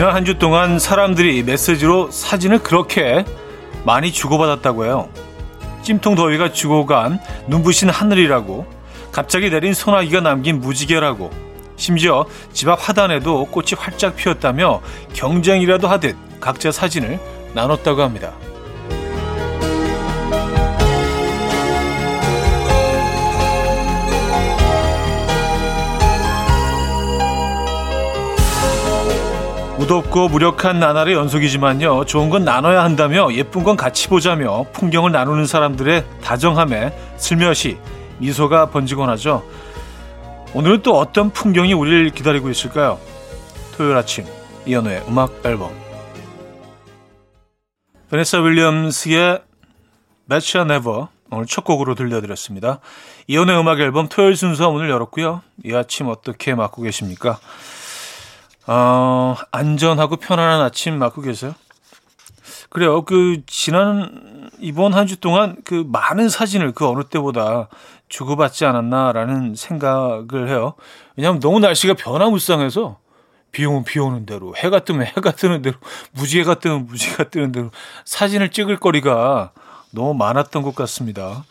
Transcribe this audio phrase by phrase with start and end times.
[0.00, 3.22] 지난 한 주 동안 사람들이 메시지로 사진을 그렇게
[3.84, 5.10] 많이 주고받았다고 해요.
[5.82, 8.64] 찜통 더위가 주고 간 눈부신 하늘이라고
[9.12, 11.30] 갑자기 내린 소나기가 남긴 무지개라고
[11.76, 12.24] 심지어
[12.54, 14.80] 집앞 화단에도 꽃이 활짝 피었다며
[15.12, 17.20] 경쟁이라도 하듯 각자 사진을
[17.52, 18.32] 나눴다고 합니다.
[29.80, 32.04] 무덥고 무력한 나날의 연속이지만요.
[32.04, 37.78] 좋은 건 나눠야 한다며 예쁜 건 같이 보자며 풍경을 나누는 사람들의 다정함에 슬며시
[38.18, 39.42] 미소가 번지곤 하죠.
[40.52, 42.98] 오늘은 또 어떤 풍경이 우리를 기다리고 있을까요?
[43.74, 44.26] 토요일 아침
[44.66, 45.70] 이연우의 음악 앨범
[48.10, 49.40] 베네사 윌리엄스의
[50.28, 52.80] Betcha Never 오늘 첫 곡으로 들려드렸습니다.
[53.28, 55.40] 이연우의 음악 앨범 토요일 순서 오늘 열었고요.
[55.64, 57.38] 이 아침 어떻게 맞고 계십니까?
[58.66, 61.54] 어, 안전하고 편안한 아침 맞고 계세요?
[62.70, 63.02] 그래요.
[63.04, 67.68] 그, 지난, 이번 한 주 동안 그 많은 사진을 그 어느 때보다
[68.08, 70.74] 주고받지 않았나라는 생각을 해요.
[71.16, 72.98] 왜냐하면 너무 날씨가 변화무쌍해서
[73.52, 75.76] 비 오면 비 오는 대로, 해가 뜨면 해가 뜨는 대로,
[76.12, 77.70] 무지개가 뜨면 무지개가 뜨는 대로
[78.04, 79.50] 사진을 찍을 거리가
[79.90, 81.44] 너무 많았던 것 같습니다.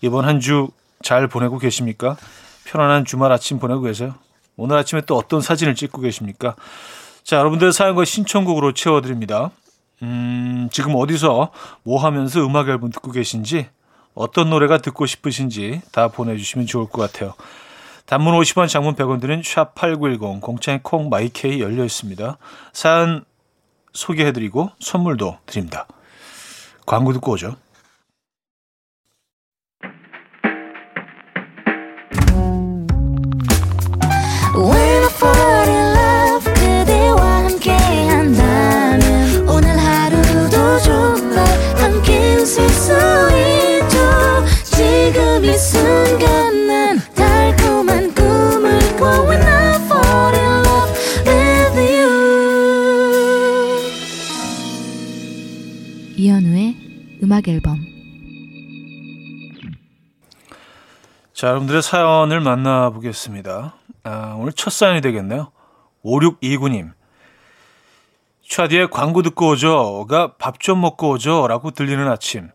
[0.00, 0.70] 이번 한 주
[1.02, 2.16] 잘 보내고 계십니까?
[2.64, 4.14] 편안한 주말 아침 보내고 계세요?
[4.56, 6.54] 오늘 아침에 또 어떤 사진을 찍고 계십니까?
[7.24, 9.50] 자, 여러분들의 사연과 신청곡으로 채워드립니다.
[10.02, 11.52] 음, 지금 어디서
[11.84, 13.68] 뭐 하면서 음악 앨범 듣고 계신지,
[14.14, 17.34] 어떤 노래가 듣고 싶으신지 다 보내주시면 좋을 것 같아요.
[18.06, 22.36] 단문 50원, 장문 100원 드는 샵8910, 공창의 콩 마이케이 열려 있습니다.
[22.72, 23.24] 사연
[23.94, 25.86] 소개해드리고 선물도 드립니다.
[26.84, 27.56] 광고 듣고 오죠.
[61.42, 63.74] 자, 여러분들의 사연을 만나보겠습니다.
[64.04, 65.50] 아, 오늘 첫 사연이 되겠네요.
[66.04, 66.92] 5629님.
[68.48, 72.50] 차디의 광고 듣고 오죠가 밥 좀 먹고 오죠 라고 들리는 아침.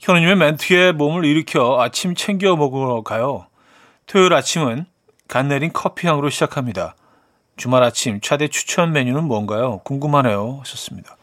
[0.00, 3.48] 현우님의 멘트에 몸을 일으켜 아침 챙겨 먹으러 가요.
[4.06, 4.86] 토요일 아침은
[5.28, 6.96] 간 내린 커피향으로 시작합니다.
[7.58, 9.80] 주말 아침 차대 추천 메뉴는 뭔가요?
[9.84, 10.60] 궁금하네요.
[10.60, 11.18] 하셨습니다.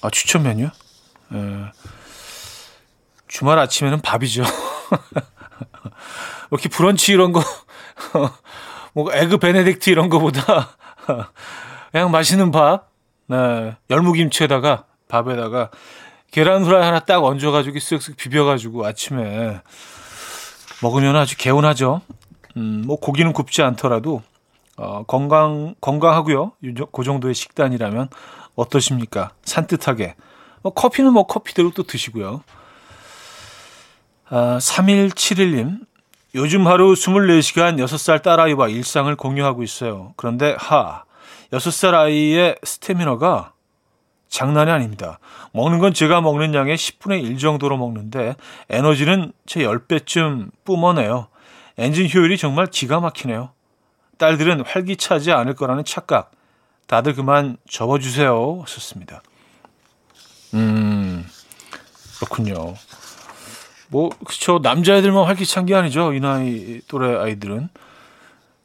[0.00, 0.70] 아, 추천 메뉴?
[1.34, 1.72] 예.
[3.28, 4.44] 주말 아침에는 밥이죠.
[6.50, 7.42] 이렇게 브런치 이런 거,
[8.94, 10.76] 뭐 에그 베네딕트 이런 거보다
[11.92, 12.90] 그냥 맛있는 밥,
[13.26, 15.70] 네, 열무김치에다가 밥에다가
[16.30, 19.60] 계란 후라이 하나 딱 얹어가지고 쓱쓱 비벼가지고 아침에
[20.82, 22.00] 먹으면 아주 개운하죠.
[22.56, 24.22] 음, 뭐 고기는 굽지 않더라도
[24.76, 26.52] 어, 건강 건강하고요.
[26.92, 28.08] 그 정도의 식단이라면
[28.56, 29.30] 어떠십니까?
[29.44, 30.16] 산뜻하게
[30.62, 32.42] 뭐 커피는 뭐 커피대로 또 드시고요.
[34.28, 35.80] 아, 3171님.
[36.34, 40.14] 요즘 하루 24시간 6살 딸아이와 일상을 공유하고 있어요.
[40.16, 41.04] 그런데 하,
[41.52, 43.52] 6살 아이의 스태미너가
[44.28, 45.20] 장난이 아닙니다.
[45.52, 48.34] 먹는 건 제가 먹는 양의 10분의 1 정도로 먹는데
[48.68, 51.28] 에너지는 제 10배쯤 뿜어내요.
[51.78, 53.50] 엔진 효율이 정말 기가 막히네요.
[54.18, 56.32] 딸들은 활기차지 않을 거라는 착각.
[56.88, 58.62] 다들 그만 접어주세요.
[58.62, 59.22] 하셨습니다.
[60.54, 61.24] 음,
[62.16, 62.74] 그렇군요.
[63.94, 64.58] 뭐, 그쵸.
[64.60, 66.12] 남자애들만 활기찬 게 아니죠.
[66.14, 67.68] 이 나이 또래 아이들은.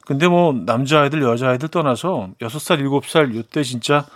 [0.04, 4.06] 근데 뭐, 남자아이들, 여자아이들 떠나서 6살, 7살, 요때 진짜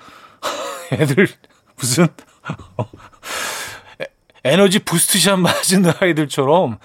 [0.90, 1.28] 애들
[1.76, 2.08] 무슨,
[4.42, 6.78] 에너지 부스트샷 맞은 아이들처럼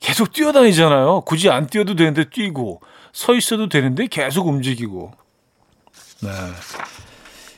[0.00, 1.20] 계속 뛰어다니잖아요.
[1.26, 2.80] 굳이 안 뛰어도 되는데 뛰고,
[3.12, 5.12] 서 있어도 되는데 계속 움직이고.
[6.22, 6.30] 네.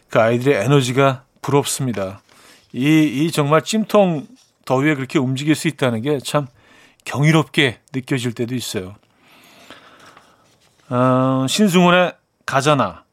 [0.08, 2.20] 그 아이들의 에너지가 부럽습니다.
[2.72, 4.26] 이, 이 정말 찜통
[4.66, 6.46] 더위에 그렇게 움직일 수 있다는 게 참
[7.06, 8.96] 경이롭게 느껴질 때도 있어요.
[10.90, 12.12] 어, 신승훈의
[12.44, 13.04] 가잖아,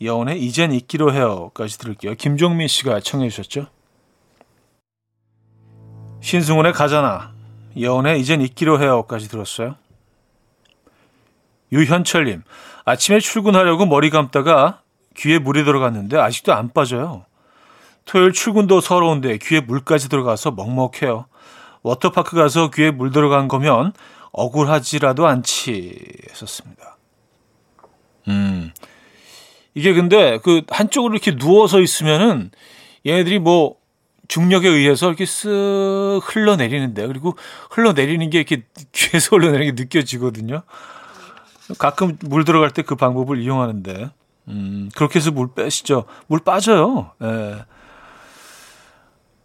[0.00, 2.14] 여운의 이젠 잊기로 해요까지 들을게요.
[2.14, 3.66] 김종민 씨가 청해 주셨죠.
[6.20, 7.32] 신승훈의 가잖아,
[7.78, 9.76] 여운의 이젠 잊기로 해요까지 들었어요.
[11.72, 12.42] 유현철님,
[12.84, 14.82] 아침에 출근하려고 머리 감다가
[15.16, 17.24] 귀에 물이 들어갔는데 아직도 안 빠져요.
[18.04, 21.26] 토요일 출근도 서러운데 귀에 물까지 들어가서 먹먹해요.
[21.82, 23.92] 워터파크 가서 귀에 물 들어간 거면
[24.32, 25.98] 억울하지라도 않지
[26.30, 26.96] 했었습니다.
[28.28, 28.72] 음,
[29.74, 32.50] 이게 근데 그 한쪽으로 이렇게 누워서 있으면은
[33.06, 33.76] 얘네들이 뭐
[34.28, 37.36] 중력에 의해서 이렇게 쓱 흘러내리는데 그리고
[37.70, 38.62] 흘러내리는 게 이렇게
[38.92, 40.62] 귀에서 흘러내리는 게 느껴지거든요.
[41.78, 44.10] 가끔 물 들어갈 때 그 방법을 이용하는데
[44.48, 46.04] 음, 그렇게 해서 물 빼시죠.
[46.26, 47.12] 물 빠져요.
[47.22, 47.64] 예.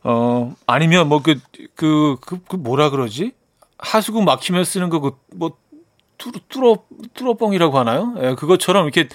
[0.10, 1.38] 어, 아니면 뭐 그,
[1.76, 3.34] 그, 그, 그 뭐라 그러지?
[3.78, 5.58] 하수구 막히면 쓰는 거, 그, 뭐,
[6.18, 6.78] 뚜러, 뚜러,
[7.14, 8.16] 뚜러뻥이라고 하나요?
[8.22, 9.10] 예, 그것처럼 이렇게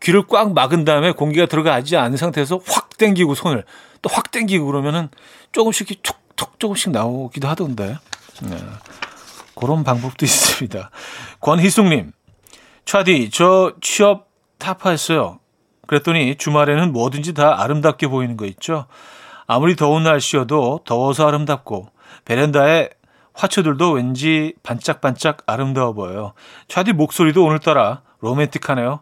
[0.00, 3.64] 귀를 꽉 막은 다음에 공기가 들어가지 않은 상태에서 확 당기고 손을
[4.00, 5.10] 또확 당기고 그러면은
[5.52, 7.98] 조금씩 툭툭 조금씩 나오기도 하던데.
[8.50, 8.56] 예,
[9.54, 10.90] 그런 방법도 있습니다.
[11.40, 12.12] 권희숙님,
[12.86, 15.40] 차디, 저 취업 타파했어요.
[15.86, 18.86] 그랬더니 주말에는 뭐든지 다 아름답게 보이는 거 있죠.
[19.48, 21.88] 아무리 더운 날씨여도 더워서 아름답고
[22.26, 22.90] 베란다에
[23.32, 26.34] 화초들도 왠지 반짝반짝 아름다워 보여요.
[26.68, 29.00] 차디 목소리도 오늘따라 로맨틱하네요.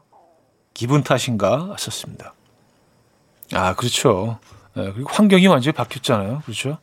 [0.72, 2.32] 기분 탓인가 하셨습니다.
[3.54, 4.38] 아, 그렇죠.
[4.74, 6.42] 네, 그리고 환경이 완전히 바뀌었잖아요.
[6.44, 6.78] 그렇죠.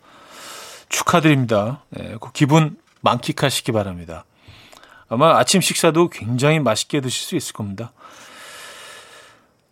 [0.89, 1.83] 축하드립니다.
[1.89, 4.25] 네, 그 기분 만끽하시기 바랍니다.
[5.07, 7.93] 아마 아침 식사도 굉장히 맛있게 드실 수 있을 겁니다.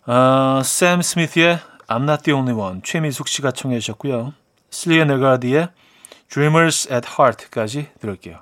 [0.06, 1.60] 아, 샘 스미스의
[1.92, 4.34] I'm Not The Only One 최미숙 씨가 청해 주셨고요.
[4.70, 5.70] 슬리에 네가디의
[6.30, 8.40] Dreamers at Heart까지 들을게요.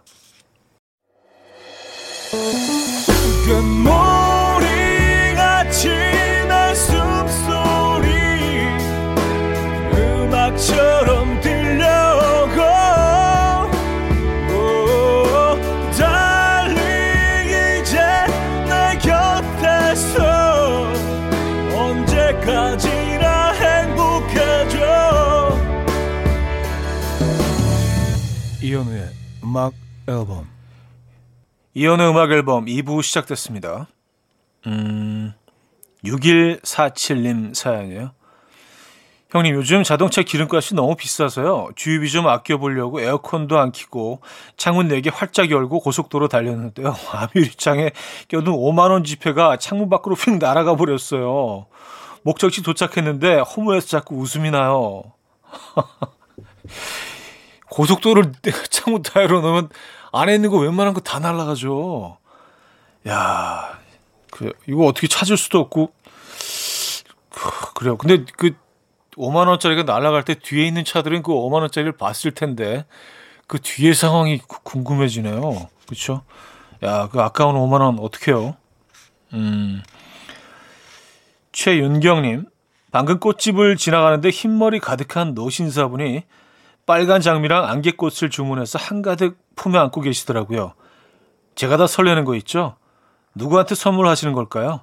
[28.80, 29.10] 이현우의
[29.44, 29.74] 음악
[30.08, 30.48] 앨범
[31.74, 33.88] 이현우의 음악 앨범 2부 시작됐습니다.
[34.68, 35.34] 음,
[36.06, 38.12] 6147님 사연이에요.
[39.32, 41.70] 형님, 요즘 자동차 기름값이 너무 비싸서요.
[41.76, 44.22] 주유비 좀 아껴보려고 에어컨도 안 켜고
[44.56, 46.96] 창문 4개 활짝 열고 고속도로 달렸는데요.
[47.12, 47.92] 아유리창에
[48.28, 51.68] 껴둔 5만원 지폐가 창문 밖으로 휙 날아가 버렸어요.
[52.24, 55.04] 목적지 도착했는데 허무해서 자꾸 웃음이 나요.
[57.70, 58.32] 고속도로를
[58.70, 59.70] 창문 다 열어놓으면
[60.12, 62.18] 안에 있는 거 웬만한 거 다 날아가죠.
[63.08, 63.80] 야,
[64.32, 65.94] 그, 이거 어떻게 찾을 수도 없고.
[67.76, 67.98] 그래요.
[67.98, 68.52] 근데 그
[69.16, 72.86] 5만 원짜리가 날아갈 때 뒤에 있는 차들은 그 5만 원짜리를 봤을 텐데
[73.48, 75.70] 그 뒤에 상황이 궁금해지네요.
[75.86, 76.24] 그렇죠?
[76.84, 78.56] 야, 그 아까운 5만 원 어떡해요?
[79.34, 79.82] 음.
[81.52, 82.46] 최윤경 님,
[82.92, 86.24] 방금 꽃집을 지나가는데 흰머리 가득한 노신사분이
[86.90, 90.74] 빨간 장미랑 안개꽃을 주문해서 한가득 품에 안고 계시더라고요.
[91.54, 92.78] 제가 다 설레는 거 있죠?
[93.36, 94.82] 누구한테 선물하시는 걸까요?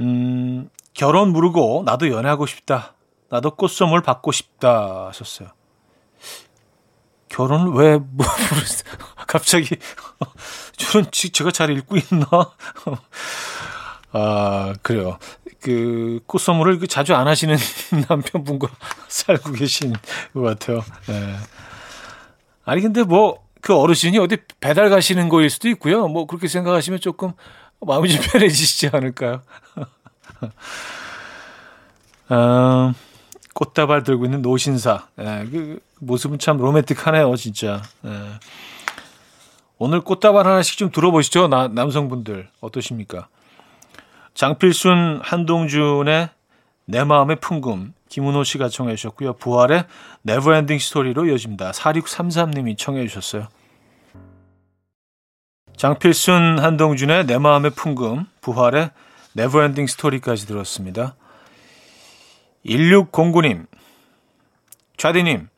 [0.00, 2.94] 음, 결혼 무르고 나도 연애하고 싶다.
[3.28, 5.50] 나도 꽃 선물 받고 싶다 하셨어요.
[7.28, 8.26] 결혼을 왜, 뭐,
[9.28, 9.76] 갑자기,
[10.76, 12.26] 저는 제가 잘 읽고 있나?
[14.10, 15.18] 아, 그래요.
[15.62, 17.56] 그, 꽃선물을 그 자주 안 하시는
[18.08, 18.68] 남편분과
[19.08, 19.94] 살고 계신
[20.34, 20.84] 것 같아요.
[21.06, 21.36] 네.
[22.64, 26.08] 아니, 근데 뭐, 그 어르신이 어디 배달 가시는 거일 수도 있고요.
[26.08, 27.32] 뭐, 그렇게 생각하시면 조금
[27.80, 29.42] 마음이 좀 편해지시지 않을까요?
[32.28, 32.92] 어,
[33.54, 35.06] 꽃다발 들고 있는 노신사.
[35.20, 37.82] 예, 그 모습은 참 로맨틱하네요, 진짜.
[38.04, 38.10] 예.
[39.78, 42.48] 오늘 꽃다발 하나씩 좀 들어보시죠, 나, 남성분들.
[42.60, 43.28] 어떠십니까?
[44.34, 46.30] 장필순, 한동준의
[46.86, 49.34] 내 마음의 풍금, 김은호 씨가 청해 주셨고요.
[49.34, 49.84] 부활의
[50.22, 51.70] Never Ending Story로 이어집니다.
[51.72, 53.48] 4633님이 청해 주셨어요.
[55.76, 58.90] 장필순, 한동준의 내 마음의 풍금, 부활의
[59.34, 61.16] Never Ending Story까지 들었습니다.
[62.66, 63.66] 1609님,
[64.96, 65.48] 좌디님,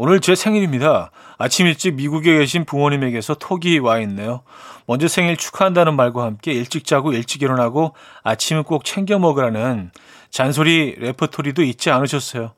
[0.00, 1.10] 오늘 제 생일입니다.
[1.38, 4.42] 아침 일찍 미국에 계신 부모님에게서 톡이 와 있네요.
[4.86, 9.90] 먼저 생일 축하한다는 말과 함께 일찍 자고 일찍 일어나고 아침은 꼭 챙겨 먹으라는
[10.30, 12.52] 잔소리 레퍼토리도 잊지 않으셨어요.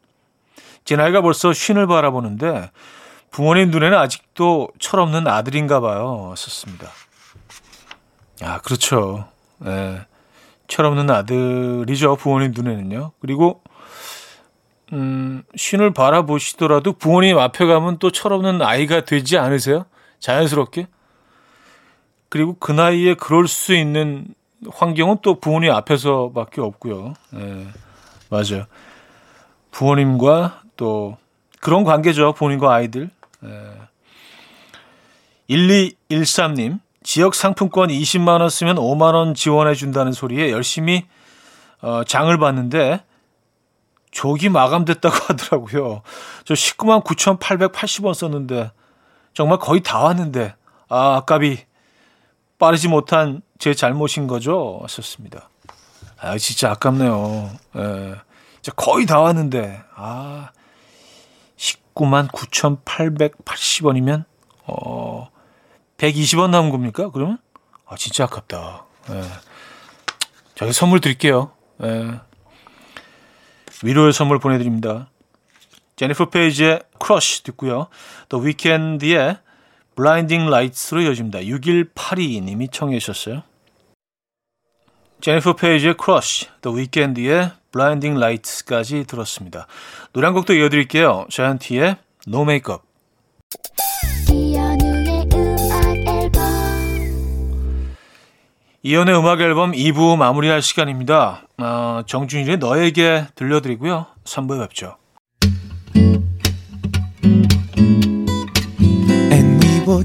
[0.85, 2.71] 제 나이가 벌써 쉰을 바라보는데
[3.31, 6.35] 부모님 눈에는 아직도 철없는 아들인가 봐요.
[6.37, 6.89] 썼습니다.
[8.43, 9.29] 아, 그렇죠.
[9.65, 10.03] 예.
[10.69, 12.17] 철없는 아들이죠.
[12.17, 13.13] 부모님 눈에는요.
[13.19, 13.63] 그리고
[14.93, 19.87] 음, 신을 바라보시더라도 부모님 앞에 가면 또 철없는 아이가 되지 않으세요?
[20.19, 20.87] 자연스럽게?
[22.29, 24.29] 그리고 그 나이에 그럴 수 있는
[24.71, 27.15] 환경은 또 부모님 앞에서밖에 없고요.
[27.35, 27.67] 예,
[28.29, 28.67] 맞아요.
[29.71, 31.17] 부모님과 또
[31.61, 32.33] 그런 관계죠.
[32.33, 33.11] 부모님과 아이들.
[33.45, 33.49] 예.
[35.49, 41.07] 1213님, 지역 상품권 20만 원 쓰면 5만 원 지원해 준다는 소리에 열심히
[41.83, 43.03] 어, 장을 봤는데
[44.11, 46.03] 조기 마감됐다고 하더라고요.
[46.45, 48.73] 저 19만 9,880원 썼는데
[49.35, 50.55] 정말 거의 다 왔는데
[50.89, 51.59] 아, 아깝이
[52.59, 54.81] 빠르지 못한 제 잘못인 거죠.
[54.83, 55.49] 하셨습니다.
[56.19, 57.51] 아, 진짜 아깝네요.
[57.77, 58.15] 예.
[58.61, 60.51] 진짜 거의 다 왔는데 아,
[61.57, 64.25] 19만 9,880원이면
[64.67, 65.31] 어
[65.97, 67.11] 120원 남은 겁니까?
[67.11, 67.39] 그러면
[67.87, 68.85] 아, 진짜 아깝다.
[69.11, 69.23] 예.
[70.55, 71.53] 저희 선물 드릴게요.
[71.83, 72.21] 예.
[73.83, 75.09] 위로의 선물 보내드립니다.
[75.97, 77.89] 제니퍼 페이지의 Crush 듣고요.
[78.29, 79.39] 또 위켄드의
[79.97, 81.41] Blinding Light로 이어집니다.
[81.41, 83.43] 6182님이 청해 주셨어요.
[85.21, 89.67] 제니퍼 페이지의 Crush, 또 위켄드의 Blinding Light까지 들었습니다.
[90.13, 91.27] 노래 한 곡도 이어드릴게요.
[91.31, 91.97] 자이언티의
[92.27, 92.83] No Make Up.
[98.83, 101.43] 이연의 음악 앨범 2부 마무리할 시간입니다.
[101.59, 104.07] 어, 정준일의 너에게 들려드리고요.
[104.25, 104.97] 3부에 뵙죠.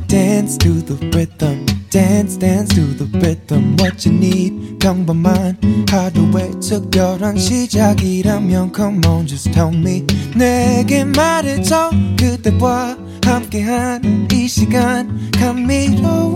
[0.07, 1.65] Dance to the rhythm.
[1.91, 5.57] dance dance to the rhythm what you need 평범한
[5.89, 10.03] 하루의 특별한 시작이라면 come on just tell me
[10.35, 16.35] 내게 말해줘 그대와 함께한 이 시간 감미로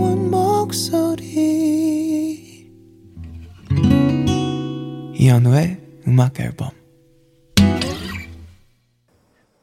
[5.20, 5.76] 이현우의
[6.08, 6.70] 음악 앨범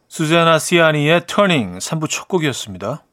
[0.07, 3.03] 수자나 시아니의 터닝 3부 첫 곡이었습니다.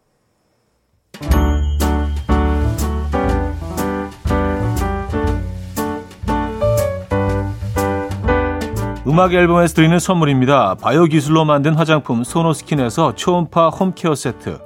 [9.06, 10.74] 음악 앨범에서 드리는 선물입니다.
[10.74, 14.58] 바이오 기술로 만든 화장품 소노스킨에서 초음파 홈케어 세트,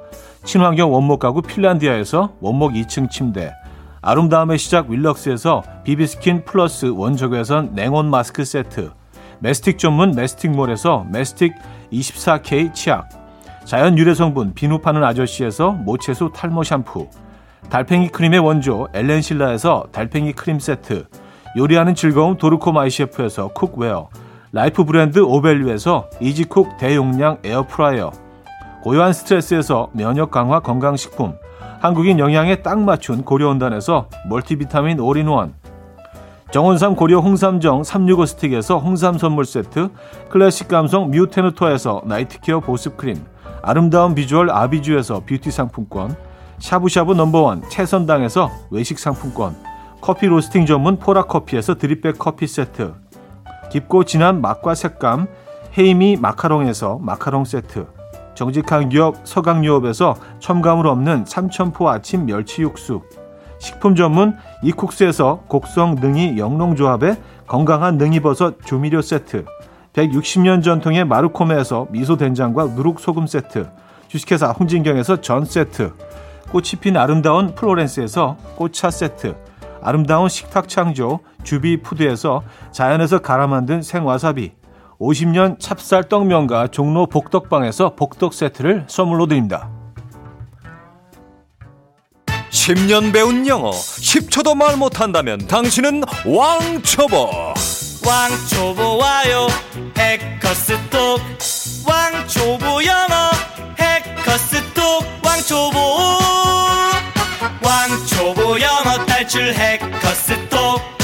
[0.43, 3.53] 친환경 원목 가구 핀란디아에서 원목 2층 침대,
[4.01, 8.91] 아름다움의 시작 윌럭스에서 비비스킨 플러스 원적외선 냉온 마스크 세트,
[9.39, 11.53] 메스틱 전문 메스틱몰에서 메스틱
[11.91, 13.09] 24K 치약,
[13.65, 17.09] 자연 유래 성분 비누 파는 아저씨에서 모체수 탈모 샴푸,
[17.69, 21.05] 달팽이 크림의 원조 엘렌실라에서 달팽이 크림 세트,
[21.57, 24.09] 요리하는 즐거움 도르코 마이셰프에서 cookware,
[24.51, 28.11] 라이프 브랜드 오벨류에서 이지쿡 대용량 에어프라이어
[28.81, 31.35] 고요한 스트레스에서 면역 강화 건강식품
[31.79, 35.53] 한국인 영양에 딱 맞춘 고려원단에서 멀티비타민 올인원.
[36.51, 39.89] 정원삼 고려 홍삼정 365 스틱에서 홍삼 선물 세트
[40.29, 43.23] 클래식 감성 뮤테누토에서 night care 보습크림
[43.61, 46.15] 아름다운 비주얼 아비주에서 뷰티 상품권
[46.57, 49.55] 샤브샤브 number one 채선당에서 외식 상품권
[50.01, 52.95] 커피 로스팅 전문 포라커피에서 drip bag 커피 세트
[53.71, 55.27] 깊고 진한 맛과 색감
[55.77, 57.98] 헤이미 마카롱에서 마카롱 세트
[58.39, 63.01] 정직한 기업 서강유업에서 첨가물 없는 삼천포 아침 멸치 육수.
[63.57, 67.17] 식품 전문 이쿡스에서 곡성 능이 영농조합의
[67.47, 69.43] 건강한 능이버섯 조미료 세트.
[69.91, 73.69] 160년 전통의 마르코메에서 미소된장과 누룩소금 세트.
[74.07, 75.91] 주식회사 홍진경에서 전 세트.
[76.49, 79.35] 꽃이 핀 아름다운 플로렌스에서 꽃차 세트.
[79.81, 84.58] 아름다운 식탁 창조 주비푸드에서 자연에서 갈아 만든 생와사비
[84.99, 89.69] 50년 찹쌀 떡면과 종로 복덕방에서 복덕 세트를 선물로 드립니다.
[92.49, 97.29] 10년 배운 영어 10초도 말 못한다면 당신은 왕초보.
[98.05, 99.47] 왕초보 와요.
[99.97, 101.19] 해커스톡.
[101.87, 103.31] 왕초보 영어
[103.79, 105.05] 해커스톡.
[105.23, 105.77] 왕초보.
[107.63, 110.99] 왕초보 영어 탈출 해커스톡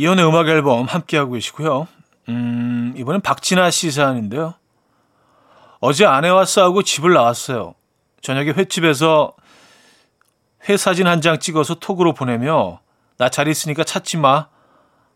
[0.00, 1.86] 이연의 음악 앨범 함께하고 계시고요.
[2.30, 4.54] 음, 이번엔 박진아 씨 사연인데요.
[5.80, 7.74] 어제 아내와 싸우고 집을 나왔어요.
[8.22, 9.34] 저녁에 횟집에서
[10.70, 12.80] 회 사진 한 장 찍어서 톡으로 보내며
[13.18, 14.46] 나 잘 있으니까 찾지 마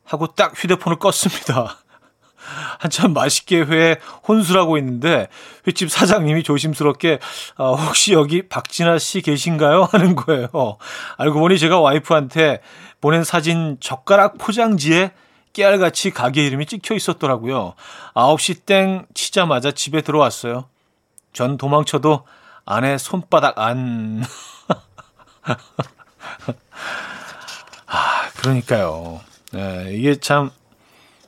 [0.04, 1.76] 하고 딱 휴대폰을 껐습니다.
[2.78, 3.96] 한참 맛있게 회
[4.26, 5.28] 혼술하고 있는데
[5.66, 7.18] 횟집 사장님이 조심스럽게
[7.56, 9.88] 어, 혹시 여기 박진아 씨 계신가요?
[9.92, 10.48] 하는 거예요.
[11.16, 12.60] 알고 보니 제가 와이프한테
[13.00, 15.12] 보낸 사진 젓가락 포장지에
[15.52, 17.74] 깨알같이 가게 이름이 찍혀 있었더라고요.
[18.14, 20.68] 9시 땡 치자마자 집에 들어왔어요.
[21.32, 22.24] 전 도망쳐도
[22.66, 24.24] 아내 손바닥 안.
[27.86, 29.20] 아, 그러니까요.
[29.52, 30.50] 네, 이게 참,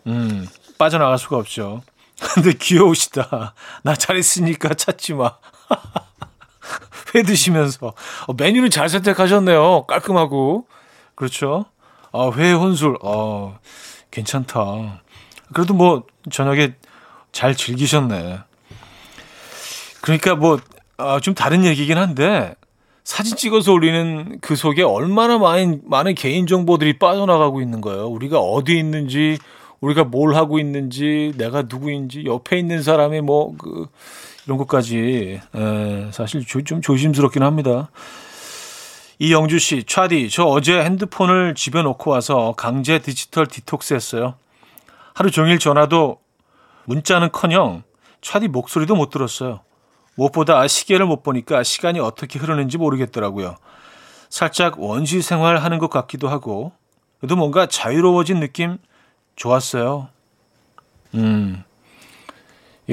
[0.06, 1.82] 음, 빠져나갈 수가 없죠.
[2.34, 3.54] 근데 귀여우시다.
[3.82, 5.36] 나잘 있으니까 찾지 마.
[7.14, 7.94] 회 드시면서.
[8.26, 9.86] 어, 메뉴를 잘 선택하셨네요.
[9.86, 10.66] 깔끔하고.
[11.14, 11.66] 그렇죠.
[12.12, 12.96] 아, 회 혼술.
[13.02, 13.58] 어,
[14.10, 15.02] 괜찮다.
[15.52, 16.74] 그래도 뭐, 저녁에
[17.32, 18.40] 잘 즐기셨네.
[20.00, 20.58] 그러니까 뭐,
[20.96, 22.54] 아, 좀 다른 얘기긴 한데,
[23.04, 28.06] 사진 찍어서 올리는 그 속에 얼마나 많은, 많은 개인 정보들이 빠져나가고 있는 거예요.
[28.06, 29.38] 우리가 어디 있는지,
[29.80, 33.86] 우리가 뭘 하고 있는지, 내가 누구인지, 옆에 있는 사람의 뭐, 그,
[34.46, 37.90] 이런 것까지, 에, 사실 조, 좀 조심스럽긴 합니다.
[39.18, 44.34] 이영주 씨, 차디, 저 어제 핸드폰을 집에 놓고 와서 강제 디지털 디톡스 했어요.
[45.14, 46.18] 하루 종일 전화도
[46.84, 47.82] 문자는 커녕
[48.20, 49.60] 차디 목소리도 못 들었어요.
[50.16, 53.56] 무엇보다 시계를 못 보니까 시간이 어떻게 흐르는지 모르겠더라고요.
[54.28, 56.72] 살짝 원시 생활 하는 것 같기도 하고,
[57.18, 58.78] 그래도 뭔가 자유로워진 느낌
[59.36, 60.08] 좋았어요.
[61.14, 61.62] 음.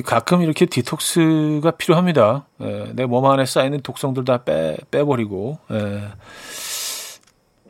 [0.05, 2.45] 가끔 이렇게 디톡스가 필요합니다.
[2.61, 5.59] 예, 내몸 안에 쌓이는 독성들 다 빼, 빼버리고.
[5.71, 6.09] 예.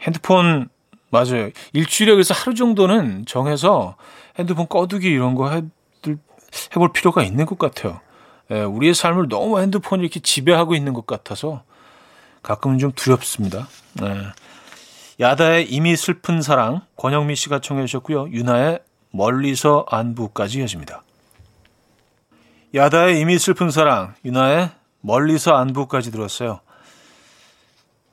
[0.01, 0.69] 핸드폰,
[1.09, 1.49] 맞아요.
[1.73, 3.95] 일주일에 그래서 하루 정도는 정해서
[4.37, 5.63] 핸드폰 꺼두기 이런 거 해,
[6.75, 7.99] 해볼 필요가 있는 것 같아요.
[8.51, 11.63] 예, 우리의 삶을 너무 핸드폰이 이렇게 지배하고 있는 것 같아서
[12.41, 13.67] 가끔은 좀 두렵습니다.
[14.01, 14.42] 예.
[15.19, 18.29] 야다의 이미 슬픈 사랑, 권영미 씨가 청해 주셨고요.
[18.31, 18.79] 유나의
[19.11, 21.03] 멀리서 안부까지 이어집니다.
[22.73, 26.61] 야다의 이미 슬픈 사랑, 유나의 멀리서 안부까지 들었어요.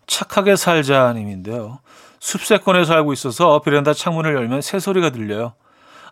[0.06, 1.78] 착하게 살자 님인데요.
[2.18, 5.54] 숲세권에 살고 있어서 베란다 창문을 열면 새소리가 들려요.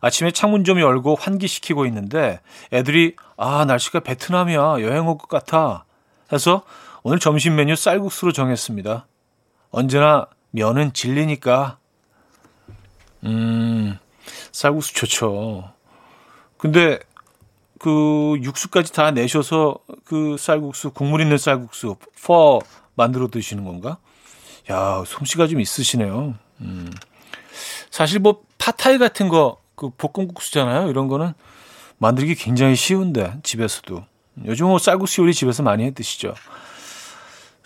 [0.01, 2.41] 아침에 창문 좀 열고 환기시키고 있는데
[2.73, 5.85] 애들이 아 날씨가 베트남이야 여행 올 것 같아
[6.33, 6.63] 해서
[7.03, 9.07] 오늘 점심 메뉴 쌀국수로 정했습니다.
[9.71, 11.79] 언제나 면은 질리니까
[13.25, 13.99] 음
[14.53, 15.73] 쌀국수 좋죠.
[16.57, 16.99] 근데
[17.79, 22.61] 그 육수까지 다 내셔서 그 쌀국수 국물 있는 쌀국수 퍼
[22.95, 23.99] 만들어 드시는 건가?
[24.71, 26.35] 야 솜씨가 좀 있으시네요.
[26.61, 26.91] 음.
[27.91, 30.91] 사실 뭐 파타이 같은 거 그 볶음국수잖아요.
[30.91, 31.33] 이런 거는
[31.99, 34.05] 만들기 굉장히 쉬운데 집에서도
[34.45, 36.35] 요즘 뭐 쌀국수 요리 집에서 많이 해 드시죠.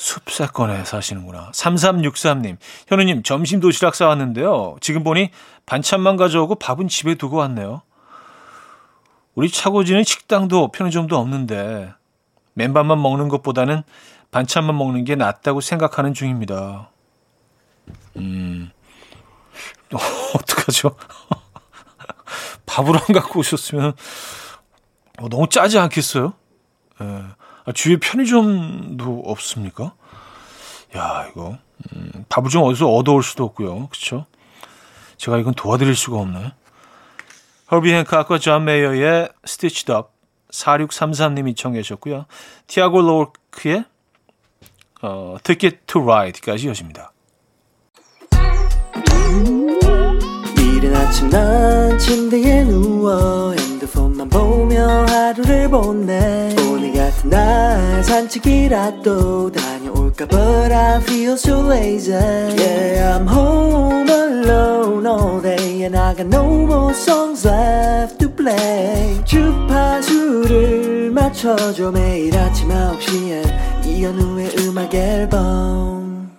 [0.03, 1.53] 숲사건에 사시는구나.
[1.53, 2.57] 3363님,
[2.89, 4.77] 현우님, 점심 도시락 싸왔는데요.
[4.81, 5.31] 지금 보니
[5.65, 7.83] 반찬만 가져오고 밥은 집에 두고 왔네요.
[9.37, 11.95] 우리 차고지는 식당도 편의점도 없는데
[12.55, 13.85] 맨밥만 먹는 것보다는
[14.33, 16.91] 반찬만 먹는 게 낫다고 생각하는 중입니다.
[18.17, 18.71] 음,
[19.95, 19.99] 어,
[20.35, 20.97] 어떡하죠?
[22.67, 23.93] 밥을 안 갖고 오셨으면
[25.21, 26.33] 어, 너무 짜지 않겠어요?
[27.01, 27.23] 예.
[27.65, 29.95] 아, 주위에 편의점도 없습니까?
[30.97, 31.59] 야, 이거
[31.95, 33.89] 음, 밥을 좀 어디서 얻어올 수도 없고요.
[33.89, 34.27] 그렇죠?
[35.17, 36.53] 제가 이건 도와드릴 수가 없네.
[37.71, 39.29] 허비 행콕과 존 메이어의
[39.91, 40.09] Up
[40.53, 42.27] 4633님이 청해 주셨고요.
[42.67, 43.85] 티아고 로크의
[45.03, 47.13] 어, Ticket to Ride까지 이어집니다.
[50.59, 60.73] 이른 아침 난 침대에 누워 핸드폰만 보며 하루를 보내 오늘 같은 날 산책이라도 다녀올까 But
[60.73, 66.93] I feel so lazy Yeah I'm home alone all day And I got no more
[66.93, 76.31] songs left to play 주파수를 맞춰줘 매일 아침 9시에 이현우의 음악 앨범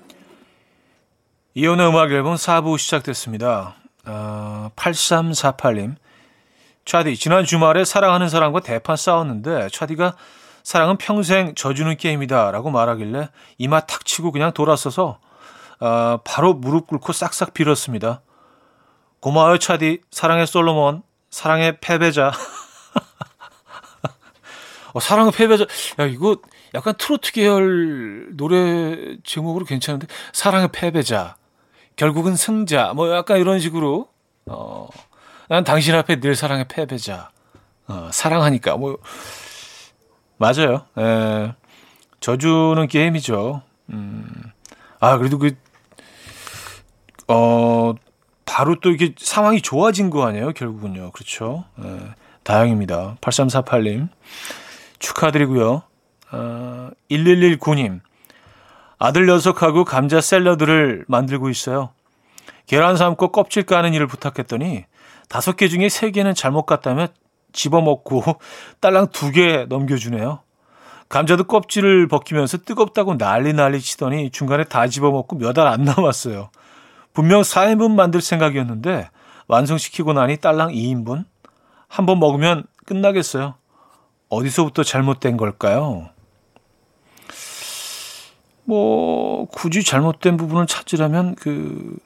[1.56, 3.76] 이혼의 음악 앨범 4부 시작됐습니다.
[4.06, 5.96] 어, 8348님.
[6.86, 10.16] 차디, 지난 주말에 사랑하는 사람과 대판 싸웠는데, 차디가
[10.64, 15.20] 사랑은 평생 져주는 게임이다 라고 말하길래 이마 탁 치고 그냥 돌아서서,
[15.80, 18.22] 어, 바로 무릎 꿇고 싹싹 빌었습니다.
[19.20, 20.02] 고마워요, 차디.
[20.12, 21.04] 사랑의 솔로몬.
[21.30, 22.32] 사랑의 패배자.
[24.94, 25.66] 어, 사랑의 패배자.
[26.00, 26.38] 야, 이거
[26.76, 31.36] 약간 트로트 계열 노래 제목으로 괜찮은데, 사랑의 패배자.
[31.96, 34.08] 결국은 승자 뭐 약간 이런 식으로
[34.46, 34.88] 어,
[35.54, 37.30] 난 당신 앞에 늘 사랑의 패배자
[37.88, 38.98] 어, 사랑하니까 뭐
[40.38, 40.88] 맞아요.
[40.98, 41.56] 에, 예.
[42.20, 43.62] 져주는 게임이죠.
[43.92, 44.26] 음,
[45.00, 45.56] 아 그래도 그
[47.28, 47.94] 어,
[48.46, 50.54] 바로 또 이게 상황이 좋아진 거 아니에요?
[50.54, 51.12] 결국은요.
[51.12, 51.66] 그렇죠.
[51.86, 52.00] 에, 예.
[52.42, 53.18] 다행입니다.
[53.22, 54.10] 8348님
[54.98, 55.84] 축하드리고요.
[56.32, 58.00] 어, 1119님
[58.98, 61.92] 아들 녀석하고 감자 샐러드를 만들고 있어요.
[62.66, 64.86] 계란 삶고 껍질 까는 일을 부탁했더니
[65.34, 67.08] 다섯 개 중에 세 개는 잘못 갔다며
[67.54, 68.22] 집어먹고
[68.82, 70.42] 딸랑 두 개 넘겨주네요.
[71.10, 76.52] 감자도 껍질을 벗기면서 뜨겁다고 난리 난리 치더니 중간에 다 집어먹고 몇 알 안 남았어요.
[77.14, 79.10] 분명 4인분 만들 생각이었는데
[79.48, 81.26] 완성시키고 나니 딸랑 2인분?
[81.88, 83.56] 한 번 먹으면 끝나겠어요.
[84.30, 86.10] 어디서부터 잘못된 걸까요?
[88.66, 91.98] 뭐 굳이 잘못된 부분을 찾으려면 그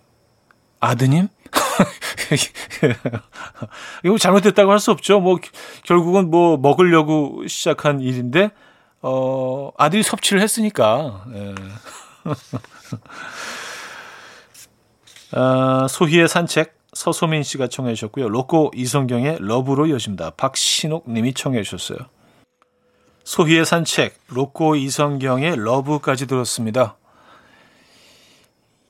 [0.79, 1.27] 아드님
[4.03, 5.19] 이거 잘못됐다고 할 수 없죠.
[5.19, 5.37] 뭐
[5.83, 8.51] 결국은 뭐 먹으려고 시작한 일인데
[9.01, 11.25] 어, 아들이 섭취를 했으니까.
[11.33, 11.55] 예.
[15.31, 18.29] 아, 소희의 산책 서소민 씨가 청해 주셨고요.
[18.29, 20.31] 로꼬 이성경의 러브로 이어집니다.
[20.31, 21.97] 박신옥 님이 청해 주셨어요.
[23.23, 26.97] 소희의 산책, 로꼬 이성경의 러브까지 들었습니다.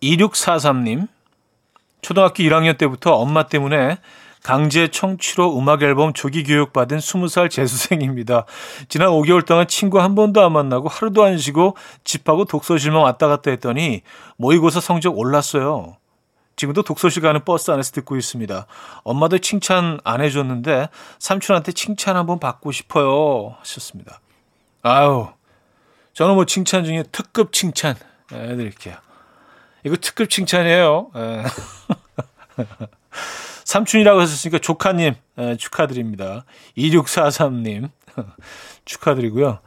[0.02, 1.08] 2643님,
[2.02, 3.98] 초등학교 1학년 때부터 엄마 때문에
[4.44, 8.46] 강제 청취로 음악 앨범 조기 교육 받은 20살 재수생입니다.
[8.88, 13.52] 지난 5개월 동안 친구 한 번도 안 만나고 하루도 안 쉬고 집하고 독서실만 왔다 갔다
[13.52, 14.04] 했더니
[14.38, 15.98] 모의고사 성적 올랐어요.
[16.56, 18.66] 지금도 독서실 가는 버스 안에서 듣고 있습니다.
[19.04, 23.56] 엄마도 칭찬 안 해줬는데 삼촌한테 칭찬 한번 받고 싶어요.
[23.60, 24.20] 하셨습니다.
[24.82, 25.28] 아유,
[26.14, 27.96] 저는 뭐 칭찬 중에 특급 칭찬
[28.32, 28.96] 해드릴게요.
[29.88, 31.12] 이거 특급 칭찬이에요.
[31.16, 31.44] 예.
[33.66, 36.46] 삼촌이라고 하셨으니까 조카님 예, 축하드립니다.
[36.78, 37.90] 2643님
[38.86, 39.60] 축하드리고요.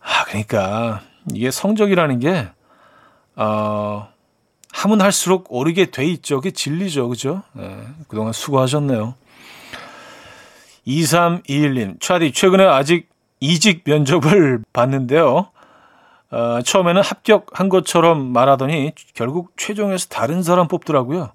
[0.00, 2.48] 아, 그러니까 이게 성적이라는 게
[3.34, 4.08] 어,
[4.72, 6.36] 하면 할수록 오르게 돼 있죠.
[6.36, 7.08] 그게 진리죠.
[7.08, 7.42] 그죠?
[7.58, 9.14] 예, 그동안 수고하셨네요.
[10.86, 13.08] 2321님, 차디, 최근에 아직
[13.40, 15.50] 이직 면접을 봤는데요.
[16.30, 21.32] 어, 처음에는 합격한 것처럼 말하더니 결국 최종에서 다른 사람 뽑더라고요.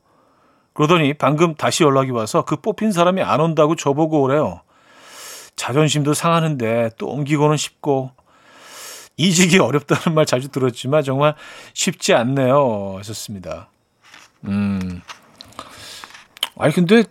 [0.73, 4.61] 그러더니 방금 다시 연락이 와서 그 뽑힌 사람이 안 온다고 저보고 오래요.
[5.55, 8.11] 자존심도 상하는데 또 옮기고는 싶고
[9.17, 11.35] 이직이 어렵다는 말 자주 들었지만 정말
[11.73, 12.95] 쉽지 않네요.
[12.97, 13.69] 하셨습니다.
[14.45, 15.01] 음.
[16.57, 17.03] 아니 근데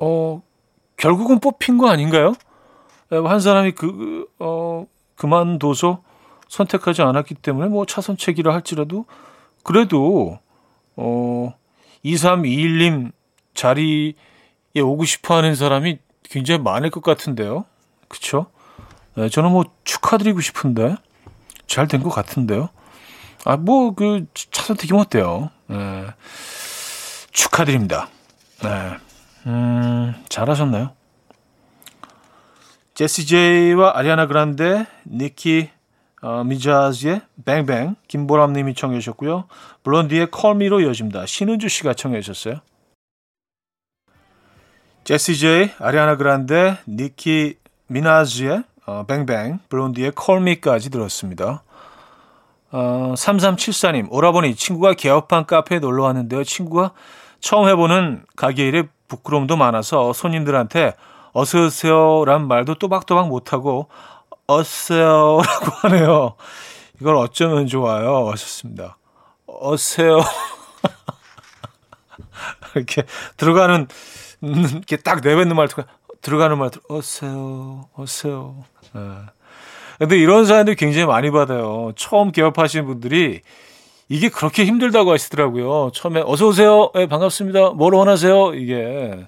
[0.00, 0.42] 어
[0.96, 2.34] 결국은 뽑힌 거 아닌가요?
[3.10, 4.86] 한 사람이 그 어
[5.16, 6.02] 그만둬서
[6.48, 9.04] 선택하지 않았기 때문에 뭐 차선책이라 할지라도
[9.62, 10.38] 그래도
[10.96, 11.54] 어
[12.04, 13.12] 2321님
[13.54, 14.14] 자리에
[14.82, 17.64] 오고 싶어 하는 사람이 굉장히 많을 것 같은데요.
[18.08, 18.46] 그쵸?
[19.14, 20.96] 네, 저는 뭐 축하드리고 싶은데
[21.66, 22.70] 잘 된 것 같은데요.
[23.44, 25.50] 아, 뭐, 그, 차선택이면 어때요?
[25.68, 26.06] 네.
[27.30, 28.08] 축하드립니다.
[28.62, 28.96] 네.
[29.46, 30.90] 음, 잘하셨나요?
[32.94, 35.70] 제시 제이와 아리아나 그란데, 니키
[36.20, 39.44] 어, 미자즈의 뱅뱅, 김보람 님이 청해 주셨고요.
[39.84, 41.26] 블론디의 컬미로 이어집니다.
[41.26, 42.60] 신은주 씨가 청해 주셨어요.
[45.04, 51.62] 제시 제이, 아리아나 그란데, 니키 미나즈의 어, 뱅뱅, 블론디의 컬미까지 들었습니다.
[52.70, 56.44] 어, 3374님, 오라버니 친구가 개업한 카페에 놀러 왔는데요.
[56.44, 56.92] 친구가
[57.40, 60.94] 처음 해보는 가게 일에 부끄러움도 많아서 손님들한테
[61.32, 63.88] 어서 오세요란 말도 또박또박 못하고
[64.48, 65.44] 어세요라고
[65.82, 66.34] 하네요.
[67.00, 68.28] 이걸 어쩌면 좋아요.
[68.30, 68.96] 하셨습니다.
[69.46, 70.20] 어세요.
[72.74, 73.04] 이렇게
[73.36, 73.86] 들어가는
[74.40, 75.68] 이렇게 딱 내뱉는 말
[76.22, 77.88] 들어가는 말 어세요.
[77.94, 78.64] 어세요.
[78.94, 79.00] 네.
[79.98, 81.92] 근데 이런 사연들 굉장히 많이 받아요.
[81.96, 83.42] 처음 개업하시는 분들이
[84.08, 85.90] 이게 그렇게 힘들다고 하시더라고요.
[85.92, 86.90] 처음에 어서 오세요.
[86.94, 87.70] 네, 반갑습니다.
[87.70, 88.54] 뭘 원하세요?
[88.54, 89.26] 이게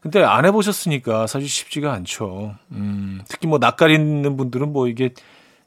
[0.00, 2.54] 근데 안 해보셨으니까 사실 쉽지가 않죠.
[2.72, 5.12] 음, 특히 뭐 낯가리는 분들은 뭐 이게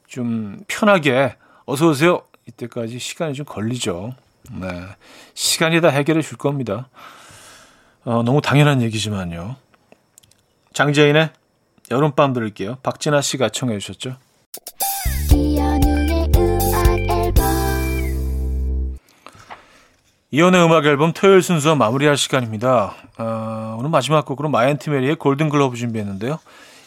[0.07, 2.23] 좀 편하게 어서 오세요.
[2.47, 4.15] 이때까지 시간이 좀 걸리죠.
[4.51, 4.67] 네.
[5.33, 6.89] 시간이 다 해결해 줄 겁니다.
[8.03, 9.55] 어, 너무 당연한 얘기지만요.
[10.73, 11.29] 장재인의
[11.91, 12.77] 여름밤 들을게요.
[12.83, 14.17] 박진아 씨가 청해 주셨죠.
[20.35, 22.95] 이현우의 음악 앨범 토요일 순서 마무리할 시간입니다.
[23.19, 26.39] 어, 오늘 마지막 곡으로 마이 앤트 메리의 Golden Glove 준비했는데요.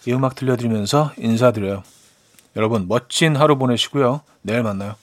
[0.09, 1.85] 이 음악 들려드리면서 인사드려요.
[2.57, 4.23] 여러분 멋진 하루 보내시고요.
[4.43, 4.97] 내일 만나요.